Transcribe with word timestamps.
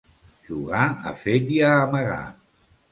Jugar 0.47 0.87
a 1.11 1.13
fet 1.25 1.55
i 1.59 1.63
a 1.69 1.71
amagar. 1.87 2.21